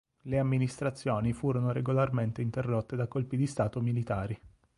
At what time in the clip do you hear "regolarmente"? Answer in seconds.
1.71-2.41